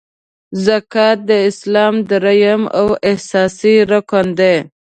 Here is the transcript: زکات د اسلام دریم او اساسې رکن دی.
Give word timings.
زکات 0.65 1.17
د 1.29 1.31
اسلام 1.49 1.95
دریم 2.09 2.61
او 2.79 2.85
اساسې 3.11 3.75
رکن 3.91 4.25
دی. 4.39 4.55